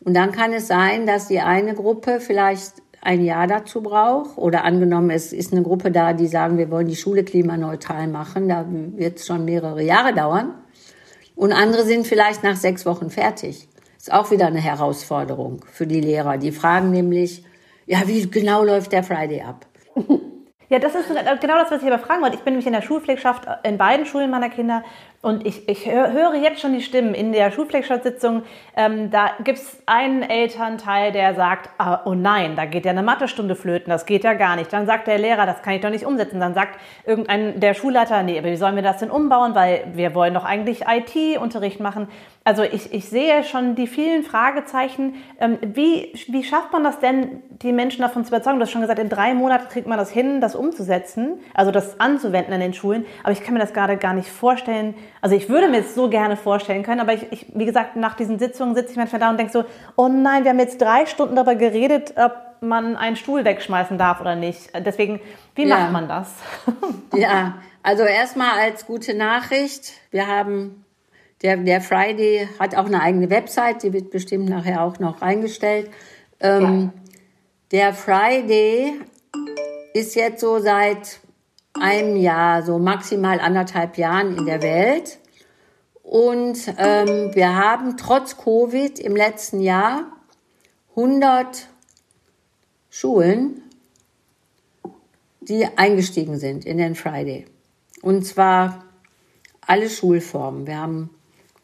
[0.00, 4.36] Und dann kann es sein, dass die eine Gruppe vielleicht ein Jahr dazu braucht.
[4.36, 8.48] Oder angenommen, es ist eine Gruppe da, die sagen, wir wollen die Schule klimaneutral machen.
[8.48, 10.54] Da wird es schon mehrere Jahre dauern.
[11.36, 13.68] Und andere sind vielleicht nach sechs Wochen fertig.
[13.98, 16.38] Ist auch wieder eine Herausforderung für die Lehrer.
[16.38, 17.44] Die fragen nämlich,
[17.86, 19.66] ja, wie genau läuft der Friday ab?
[20.70, 22.36] Ja, das ist genau das, was ich aber fragen wollte.
[22.36, 24.82] Ich bin nämlich in der Schulpflegschaft in beiden Schulen meiner Kinder
[25.24, 28.42] und ich, ich höre jetzt schon die Stimmen in der Schulpflegschaftssitzung.
[28.76, 33.02] Ähm, da gibt es einen Elternteil, der sagt, ah, oh nein, da geht ja eine
[33.02, 34.70] Mathestunde flöten, das geht ja gar nicht.
[34.70, 36.40] Dann sagt der Lehrer, das kann ich doch nicht umsetzen.
[36.40, 40.14] Dann sagt irgendein der Schulleiter, nee, aber wie sollen wir das denn umbauen, weil wir
[40.14, 42.08] wollen doch eigentlich IT-Unterricht machen.
[42.46, 45.14] Also ich, ich sehe schon die vielen Fragezeichen.
[45.40, 48.58] Ähm, wie, wie schafft man das denn, die Menschen davon zu überzeugen?
[48.58, 51.98] Du hast schon gesagt, in drei Monaten kriegt man das hin, das umzusetzen, also das
[52.00, 53.06] anzuwenden an den Schulen.
[53.22, 56.10] Aber ich kann mir das gerade gar nicht vorstellen, also ich würde mir es so
[56.10, 59.30] gerne vorstellen können, aber ich, ich wie gesagt, nach diesen Sitzungen sitze ich manchmal da
[59.30, 59.64] und denke so,
[59.96, 64.20] oh nein, wir haben jetzt drei Stunden darüber geredet, ob man einen Stuhl wegschmeißen darf
[64.20, 64.68] oder nicht.
[64.84, 65.22] Deswegen,
[65.54, 65.78] wie ja.
[65.78, 66.30] macht man das?
[67.14, 70.84] ja, also erstmal als gute Nachricht, wir haben,
[71.40, 75.88] der, der Friday hat auch eine eigene Website, die wird bestimmt nachher auch noch reingestellt.
[76.40, 77.00] Ähm, ja.
[77.72, 79.00] Der Friday
[79.94, 81.20] ist jetzt so seit
[81.74, 85.18] einem Jahr, so maximal anderthalb Jahren in der Welt.
[86.02, 90.04] Und ähm, wir haben trotz Covid im letzten Jahr
[90.90, 91.68] 100
[92.90, 93.62] Schulen,
[95.40, 97.46] die eingestiegen sind in den Friday.
[98.02, 98.84] Und zwar
[99.66, 100.66] alle Schulformen.
[100.66, 101.10] Wir haben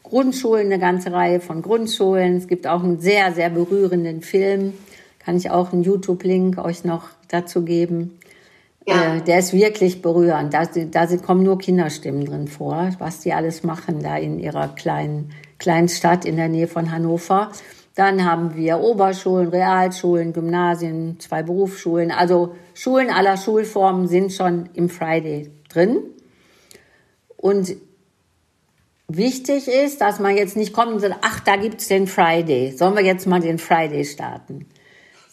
[0.03, 2.35] Grundschulen, eine ganze Reihe von Grundschulen.
[2.35, 4.73] Es gibt auch einen sehr, sehr berührenden Film.
[5.19, 8.19] Kann ich auch einen YouTube-Link euch noch dazu geben.
[8.87, 9.15] Ja.
[9.15, 10.53] Äh, der ist wirklich berührend.
[10.53, 15.31] Da, da kommen nur Kinderstimmen drin vor, was die alles machen da in ihrer kleinen,
[15.59, 17.51] kleinen Stadt in der Nähe von Hannover.
[17.95, 22.11] Dann haben wir Oberschulen, Realschulen, Gymnasien, zwei Berufsschulen.
[22.11, 25.97] Also Schulen aller Schulformen sind schon im Friday drin.
[27.35, 27.75] Und
[29.07, 32.71] wichtig ist, dass man jetzt nicht kommt und sagt, ach, da gibt's den Friday.
[32.71, 34.67] Sollen wir jetzt mal den Friday starten?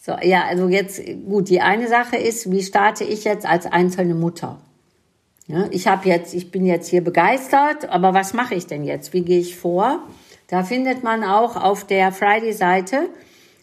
[0.09, 4.15] So, ja, also jetzt, gut, die eine Sache ist, wie starte ich jetzt als einzelne
[4.15, 4.59] Mutter?
[5.45, 9.13] Ja, ich habe jetzt, ich bin jetzt hier begeistert, aber was mache ich denn jetzt?
[9.13, 9.99] Wie gehe ich vor?
[10.47, 13.09] Da findet man auch auf der Friday-Seite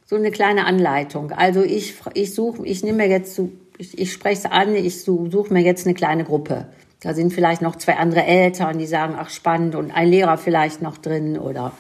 [0.05, 1.33] so eine kleine Anleitung.
[1.33, 3.41] Also ich, ich suche, ich nehme mir jetzt,
[3.77, 6.67] ich, ich spreche es an, ich suche mir jetzt eine kleine Gruppe.
[7.01, 10.81] Da sind vielleicht noch zwei andere Eltern, die sagen, ach spannend und ein Lehrer vielleicht
[10.81, 11.73] noch drin oder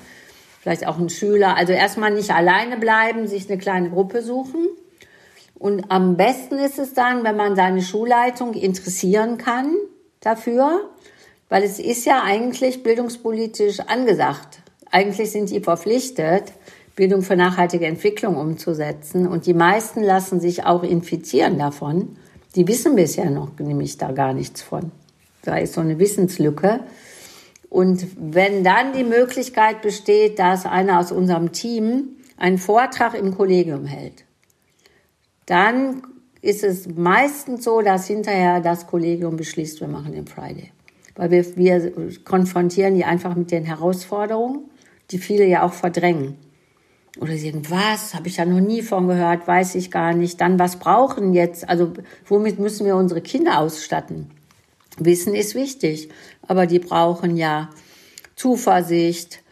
[0.66, 1.56] vielleicht auch ein Schüler.
[1.56, 4.66] Also erstmal nicht alleine bleiben, sich eine kleine Gruppe suchen.
[5.54, 9.76] Und am besten ist es dann, wenn man seine Schulleitung interessieren kann
[10.18, 10.90] dafür,
[11.48, 14.58] weil es ist ja eigentlich bildungspolitisch angesagt.
[14.90, 16.52] Eigentlich sind die verpflichtet,
[16.96, 19.28] Bildung für nachhaltige Entwicklung umzusetzen.
[19.28, 22.16] Und die meisten lassen sich auch infizieren davon.
[22.56, 24.90] Die wissen bisher noch nämlich da gar nichts von.
[25.42, 26.80] Da ist so eine Wissenslücke.
[27.68, 33.86] Und wenn dann die Möglichkeit besteht, dass einer aus unserem Team einen Vortrag im Kollegium
[33.86, 34.24] hält,
[35.46, 36.02] dann
[36.42, 40.72] ist es meistens so, dass hinterher das Kollegium beschließt, wir machen den Friday.
[41.16, 44.70] Weil wir, wir konfrontieren die einfach mit den Herausforderungen,
[45.10, 46.36] die viele ja auch verdrängen.
[47.18, 50.40] Oder sie sagen, was, habe ich ja noch nie von gehört, weiß ich gar nicht.
[50.40, 51.94] Dann, was brauchen jetzt, also
[52.26, 54.30] womit müssen wir unsere Kinder ausstatten?
[54.98, 56.08] Wissen ist wichtig,
[56.46, 57.70] aber die brauchen ja
[58.34, 59.42] Zuversicht,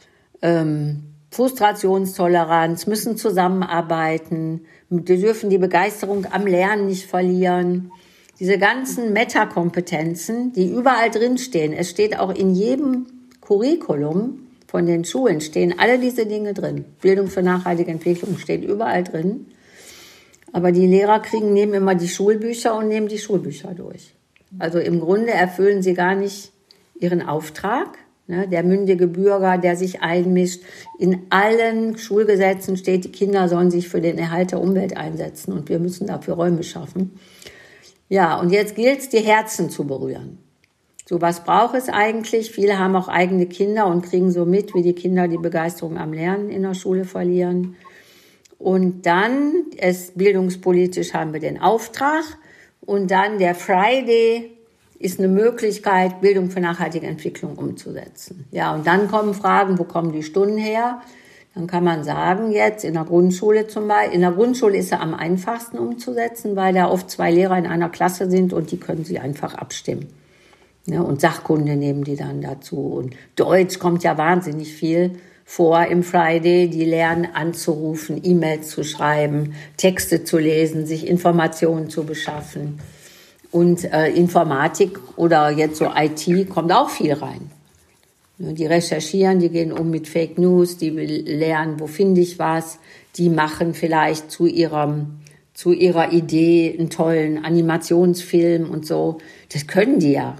[0.43, 7.91] ähm, Frustrationstoleranz, müssen zusammenarbeiten, die dürfen die Begeisterung am Lernen nicht verlieren.
[8.39, 13.07] Diese ganzen Metakompetenzen, die überall drinstehen, es steht auch in jedem
[13.41, 16.85] Curriculum von den Schulen, stehen alle diese Dinge drin.
[17.01, 19.47] Bildung für nachhaltige Entwicklung steht überall drin.
[20.53, 24.14] Aber die Lehrer kriegen, nehmen immer die Schulbücher und nehmen die Schulbücher durch.
[24.59, 26.53] Also im Grunde erfüllen sie gar nicht
[26.99, 27.99] ihren Auftrag.
[28.27, 28.49] Ne?
[28.49, 30.63] Der mündige Bürger, der sich einmischt.
[30.99, 35.69] In allen Schulgesetzen steht, die Kinder sollen sich für den Erhalt der Umwelt einsetzen und
[35.69, 37.19] wir müssen dafür Räume schaffen.
[38.09, 40.39] Ja, und jetzt gilt es, die Herzen zu berühren.
[41.07, 42.51] So was braucht es eigentlich?
[42.51, 46.15] Viele haben auch eigene Kinder und kriegen so mit, wie die Kinder die Begeisterung am
[46.15, 47.77] Lernen in der Schule verlieren.
[48.59, 52.25] Und dann, es bildungspolitisch haben wir den Auftrag,
[52.87, 54.53] und dann der Friday
[54.99, 58.47] ist eine Möglichkeit, Bildung für nachhaltige Entwicklung umzusetzen.
[58.51, 61.01] Ja, und dann kommen Fragen, wo kommen die Stunden her?
[61.55, 65.01] Dann kann man sagen, jetzt in der Grundschule zum Beispiel, in der Grundschule ist er
[65.01, 69.05] am einfachsten umzusetzen, weil da oft zwei Lehrer in einer Klasse sind und die können
[69.05, 70.09] sie einfach abstimmen.
[70.87, 72.77] Ja, und Sachkunde nehmen die dann dazu.
[72.77, 75.13] Und Deutsch kommt ja wahnsinnig viel
[75.45, 82.05] vor im Friday, die lernen anzurufen, E-Mails zu schreiben, Texte zu lesen, sich Informationen zu
[82.05, 82.81] beschaffen.
[83.51, 87.51] Und äh, Informatik oder jetzt so IT kommt auch viel rein.
[88.39, 92.81] Die recherchieren, die gehen um mit Fake News, die lernen, wo finde ich was,
[93.17, 95.21] die machen vielleicht zu ihrem
[95.53, 99.19] zu ihrer Idee einen tollen Animationsfilm und so.
[99.53, 100.35] Das können die ja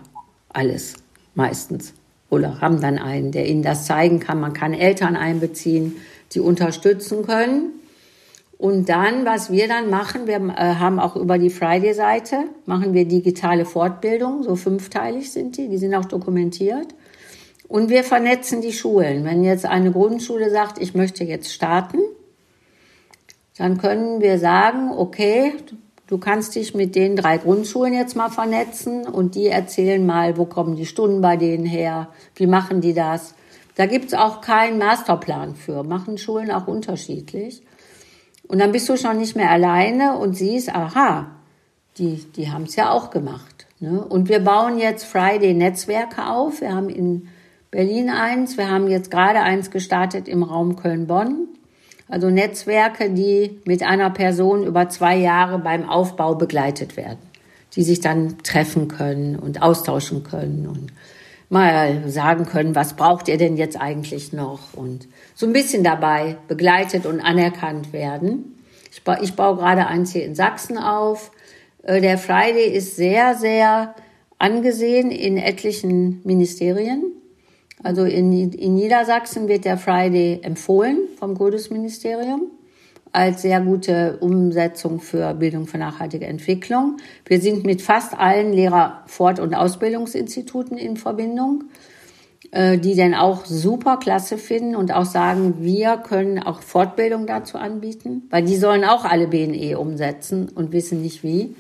[0.49, 0.95] alles
[1.37, 1.95] meistens
[2.35, 4.41] oder haben dann einen, der ihnen das zeigen kann.
[4.41, 5.97] Man kann Eltern einbeziehen,
[6.33, 7.71] die unterstützen können.
[8.59, 13.05] Und dann, was wir dann machen, wir äh, haben auch über die Friday-Seite, machen wir
[13.05, 16.95] digitale Fortbildung, so fünfteilig sind die, die sind auch dokumentiert.
[17.69, 19.25] Und wir vernetzen die Schulen.
[19.25, 21.99] Wenn jetzt eine Grundschule sagt, ich möchte jetzt starten,
[23.57, 25.55] dann können wir sagen, okay,
[26.07, 30.45] Du kannst dich mit den drei Grundschulen jetzt mal vernetzen und die erzählen mal, wo
[30.45, 33.35] kommen die Stunden bei denen her, wie machen die das.
[33.77, 37.63] Da gibt's auch keinen Masterplan für, machen Schulen auch unterschiedlich.
[38.47, 41.31] Und dann bist du schon nicht mehr alleine und siehst, aha,
[41.97, 43.67] die, die haben es ja auch gemacht.
[43.81, 44.05] Ne?
[44.05, 46.61] Und wir bauen jetzt Friday-Netzwerke auf.
[46.61, 47.29] Wir haben in
[47.71, 51.49] Berlin eins, wir haben jetzt gerade eins gestartet im Raum Köln-Bonn.
[52.09, 57.19] Also Netzwerke, die mit einer Person über zwei Jahre beim Aufbau begleitet werden.
[57.77, 60.93] die sich dann treffen können und austauschen können und
[61.49, 66.37] mal sagen können, was braucht ihr denn jetzt eigentlich noch und so ein bisschen dabei
[66.49, 68.57] begleitet und anerkannt werden.
[68.93, 71.33] Ich, ba ich baue gerade eins hier in Sachsen auf.
[71.83, 73.95] Äh, der Friday ist sehr, sehr
[74.39, 77.03] angesehen in etlichen Ministerien.
[77.85, 82.51] Also in, in Niedersachsen wird der Friday empfohlen vom Kultusministerium
[83.13, 86.97] als sehr gute Umsetzung für Bildung für nachhaltige Entwicklung.
[87.27, 91.65] Wir sind mit fast allen Lehrer-Fort- und Ausbildungsinstituten in Verbindung,
[92.51, 97.59] äh, die dann auch super klasse finden und auch sagen, wir können auch Fortbildung dazu
[97.59, 101.55] anbieten, weil die sollen auch alle BNE umsetzen und wissen nicht wie.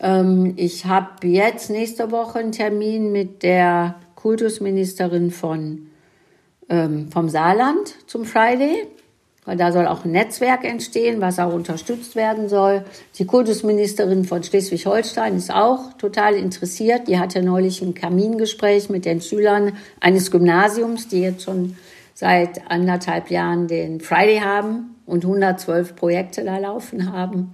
[0.00, 5.88] Ähm, ich habe jetzt nächste Woche einen Termin mit der Kultusministerin von,
[6.68, 8.86] ähm, vom Saarland zum Friday.
[9.46, 12.84] Weil da soll auch ein Netzwerk entstehen, was auch unterstützt werden soll.
[13.18, 17.08] Die Kultusministerin von Schleswig-Holstein ist auch total interessiert.
[17.08, 21.76] Die hatte neulich ein Kamingespräch mit den Schülern eines Gymnasiums, die jetzt schon
[22.12, 27.52] seit anderthalb Jahren den Friday haben und 112 Projekte da laufen haben.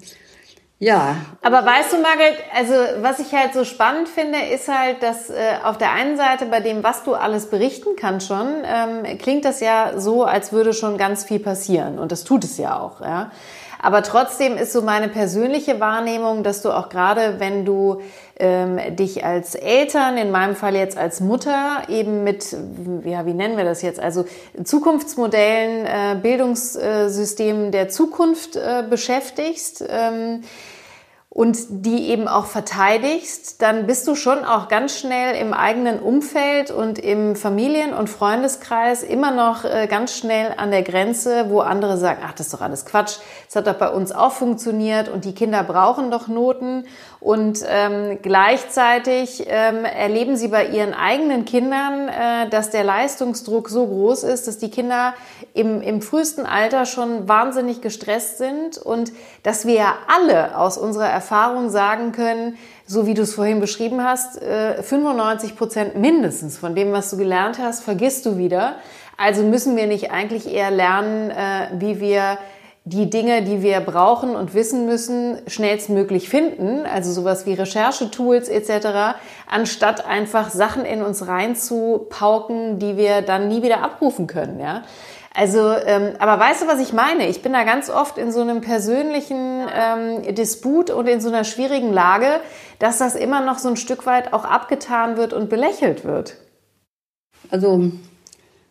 [0.79, 1.17] Ja.
[1.41, 5.55] Aber weißt du, Margret, also was ich halt so spannend finde, ist halt, dass äh,
[5.65, 9.61] auf der einen Seite bei dem, was du alles berichten kannst schon, ähm, klingt das
[9.61, 11.99] ja so, als würde schon ganz viel passieren.
[11.99, 13.31] Und das tut es ja auch, ja.
[13.81, 18.01] Aber trotzdem ist so meine persönliche Wahrnehmung, dass du auch gerade, wenn du
[18.39, 22.57] ähm, dich als Eltern, in meinem Fall jetzt als Mutter, eben mit,
[23.05, 24.25] ja, wie nennen wir das jetzt, also
[24.63, 30.43] Zukunftsmodellen, äh, Bildungssystemen der Zukunft äh, beschäftigst, ähm,
[31.37, 36.71] und die eben auch verteidigst, dann bist du schon auch ganz schnell im eigenen Umfeld
[36.71, 41.99] und im Familien- und Freundeskreis immer noch äh, ganz schnell an der Grenze, wo andere
[41.99, 45.27] sagen, ach, das ist doch alles Quatsch, das hat doch bei uns auch funktioniert und
[45.27, 46.87] die Kinder brauchen doch Noten.
[47.19, 53.87] Und ähm, gleichzeitig ähm, erleben sie bei ihren eigenen Kindern, äh, dass der Leistungsdruck so
[53.87, 55.15] groß ist, dass die Kinder
[55.55, 61.71] im, im frühesten Alter schon wahnsinnig gestresst sind und dass wir alle aus unserer Erfahrung
[61.71, 66.93] sagen können, so wie du es vorhin beschrieben hast, äh, 95 Prozent mindestens von dem,
[66.93, 68.77] was du gelernt hast, vergisst du wieder.
[69.17, 72.39] Also müssen wir nicht eigentlich eher lernen, äh, wie wir
[72.89, 79.19] die Dinge, die wir brauchen und wissen müssen, schnellstmöglich finden, also sowas wie Recherchetools etc.,
[79.51, 84.61] anstatt einfach Sachen in uns reinzupauken, die wir dann nie wieder abrufen können.
[84.61, 84.85] Ja?
[85.35, 87.27] Also, ähm, aber weißt du, was ich meine?
[87.27, 91.43] Ich bin da ganz oft in so einem persönlichen ähm, Disput und in so einer
[91.43, 92.39] schwierigen Lage,
[92.79, 96.37] dass das immer noch so ein Stück weit auch abgetan wird und belächelt wird.
[97.51, 97.91] Also,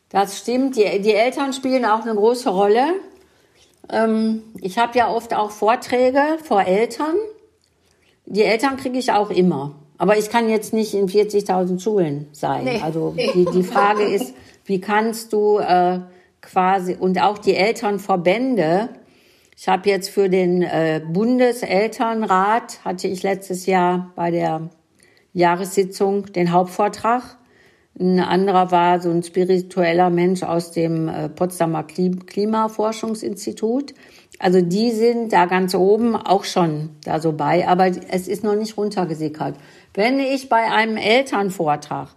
[0.08, 0.78] das stimmt.
[0.78, 2.86] Die, die Eltern spielen auch eine große Rolle.
[3.90, 7.16] Ähm, ich habe ja oft auch Vorträge vor Eltern.
[8.26, 9.76] Die Eltern kriege ich auch immer.
[9.98, 12.66] Aber ich kann jetzt nicht in 40.000 Schulen sein.
[12.66, 12.82] Nee.
[12.84, 14.34] Also die, die Frage ist,
[14.66, 16.00] wie kannst du äh,
[16.42, 18.90] quasi und auch die Elternverbände.
[19.58, 24.70] Ich habe jetzt für den äh, Bundeselternrat hatte ich letztes Jahr bei der
[25.34, 27.38] Jahressitzung den Hauptvortrag
[27.98, 33.94] ein anderer war so ein spiritueller Mensch aus dem äh, Potsdamer Klimaforschungsinstitut.
[34.38, 38.56] Also die sind da ganz oben auch schon da so bei, aber es ist noch
[38.56, 39.56] nicht runtergesickert.
[39.94, 42.10] Wenn ich bei einem Elternvortrag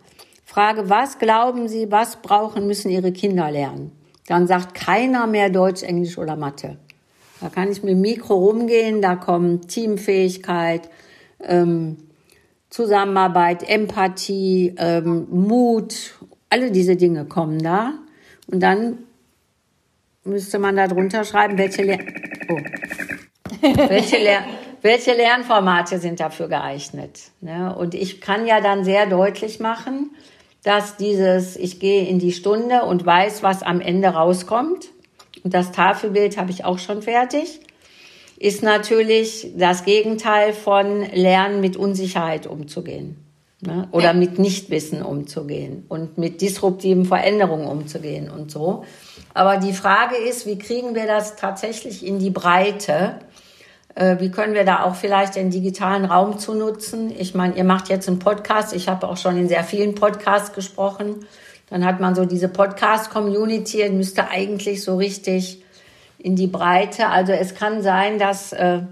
[0.44, 3.92] frage, was glauben Sie, was brauchen müssen Ihre Kinder lernen,
[4.26, 6.76] dann sagt keiner mehr Deutsch, Englisch oder Mathe.
[7.40, 10.90] Da kann ich mit dem Mikro rumgehen, da kommen Teamfähigkeit,
[11.40, 11.98] ähm,
[12.70, 16.14] Zusammenarbeit, Empathie, ähm, Mut,
[16.50, 17.94] alle diese Dinge kommen da.
[18.50, 18.98] Und dann
[20.24, 21.98] müsste man da drunter schreiben, welche, Ler
[22.50, 22.59] oh.
[23.88, 24.42] welche, Ler
[24.83, 27.31] welche Lernformate sind dafür geeignet.
[27.40, 27.74] Ne?
[27.74, 30.11] Und ich kann ja dann sehr deutlich machen,
[30.62, 34.88] dass dieses, ich gehe in die Stunde und weiß, was am Ende rauskommt.
[35.42, 37.61] Und das Tafelbild habe ich auch schon fertig
[38.38, 43.16] ist natürlich das Gegenteil von Lernen mit Unsicherheit umzugehen.
[43.61, 43.89] Ne?
[43.91, 44.12] Oder ja.
[44.12, 48.84] mit Nichtwissen umzugehen und mit disruptiven Veränderungen umzugehen und so.
[49.34, 53.16] Aber die Frage ist, wie kriegen wir das tatsächlich in die Breite?
[53.97, 57.12] Äh, wie können wir da auch vielleicht den digitalen Raum zu nutzen?
[57.18, 58.72] Ich meine, ihr macht jetzt einen Podcast.
[58.72, 61.26] Ich habe auch schon in sehr vielen Podcasts gesprochen.
[61.68, 65.64] Dann hat man so diese Podcast-Community, müsste eigentlich so richtig
[66.18, 67.08] in die Breite.
[67.08, 68.82] Also es kann sein, dass äh,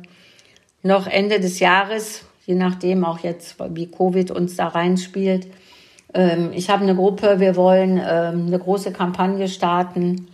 [0.82, 5.48] noch Ende des Jahres, je nachdem auch jetzt, wie Covid uns da reinspielt,
[6.14, 10.28] ähm, ich habe eine Gruppe, wir wollen ähm, eine große Kampagne starten,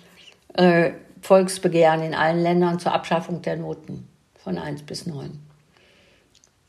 [0.54, 5.38] äh, Volksbegehren in allen Ländern zur Abschaffung der Noten von 1 bis 9.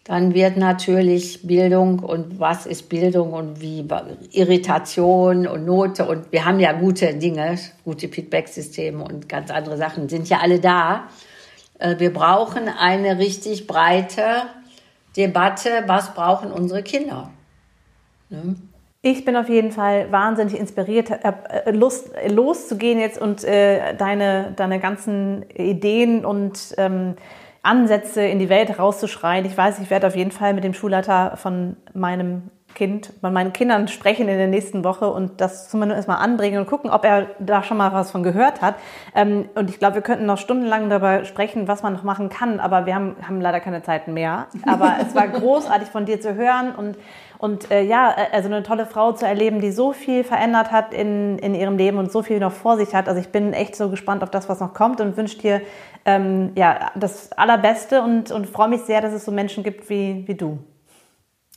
[0.03, 3.87] dann wird natürlich Bildung und was ist Bildung und wie
[4.31, 10.09] Irritation und Note und wir haben ja gute Dinge, gute Feedback-Systeme und ganz andere Sachen
[10.09, 11.07] sind ja alle da.
[11.79, 14.43] Äh, wir brauchen eine richtig breite
[15.15, 17.31] Debatte, was brauchen unsere Kinder.
[18.29, 18.55] Ne?
[19.05, 24.79] Ich bin auf jeden Fall wahnsinnig inspiriert, äh, Lust loszugehen jetzt und äh, deine, deine
[24.79, 27.15] ganzen Ideen und ähm,
[27.63, 29.45] Ansätze in die Welt rauszuschreien.
[29.45, 33.53] Ich weiß, ich werde auf jeden Fall mit dem Schulleiter von meinem Kind, von meinen
[33.53, 37.27] Kindern sprechen in der nächsten Woche und das zumindest mal anbringen und gucken, ob er
[37.39, 38.75] da schon mal was von gehört hat.
[39.15, 42.59] Ähm, und ich glaube, wir könnten noch stundenlang darüber sprechen, was man noch machen kann,
[42.59, 44.47] aber wir haben, haben leider keine Zeit mehr.
[44.65, 46.97] Aber es war großartig von dir zu hören und
[47.43, 50.93] und äh, ja, äh, also eine tolle Frau zu erleben, die so viel verändert hat
[50.93, 53.09] in, in ihrem Leben und so viel noch vor sich hat.
[53.09, 55.61] Also ich bin echt so gespannt auf das, was noch kommt und wünsche dir
[56.05, 60.23] ähm, ja, das Allerbeste und, und freue mich sehr, dass es so Menschen gibt wie,
[60.25, 60.57] wie du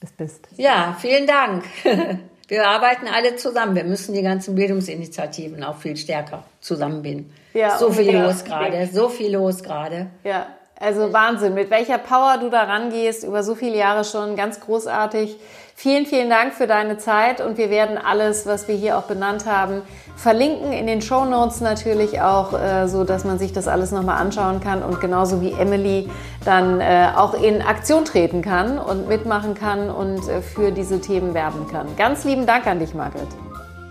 [0.03, 0.49] es bist.
[0.57, 1.62] Ja, vielen Dank.
[2.49, 3.76] Wir arbeiten alle zusammen.
[3.76, 7.32] Wir müssen die ganzen Bildungsinitiativen auch viel stärker zusammenbinden.
[7.55, 10.09] Ja, so viel los gerade, so viel los gerade.
[10.24, 14.61] Ja, also Wahnsinn, mit welcher Power du da rangehst, über so viele Jahre schon, ganz
[14.61, 15.37] großartig.
[15.79, 19.45] Vielen, vielen Dank für deine Zeit und wir werden alles, was wir hier auch benannt
[19.45, 19.83] haben,
[20.16, 24.18] verlinken in den Show Notes natürlich auch, äh, so dass man sich das alles nochmal
[24.18, 26.09] anschauen kann und genauso wie Emily
[26.47, 31.35] dann äh, auch in Aktion treten kann und mitmachen kann und äh, für diese Themen
[31.35, 31.87] werben kann.
[31.99, 33.29] Ganz lieben Dank an dich, Margret.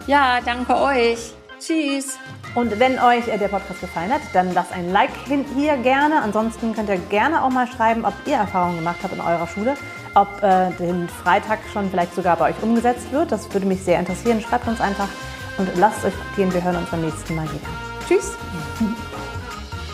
[0.08, 1.36] Ja, danke euch.
[1.60, 2.18] Tschüss.
[2.56, 5.12] Und wenn euch der Podcast gefallen hat, dann lasst ein Like
[5.56, 6.22] hier gerne.
[6.24, 9.76] Ansonsten könnt ihr gerne auch mal schreiben, ob ihr Erfahrungen gemacht habt in eurer Schule,
[10.16, 13.32] ob äh, den Freitag schon vielleicht sogar bei euch umgesetzt wird.
[13.32, 14.42] Das würde mich sehr interessieren.
[14.42, 15.10] Schreibt uns einfach
[15.58, 16.54] und lasst euch gehen.
[16.54, 17.68] Wir hören uns beim nächsten Mal wieder.
[18.08, 18.34] Tschüss.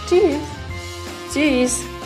[0.08, 0.38] Tschüss.
[1.34, 2.01] Tschüss.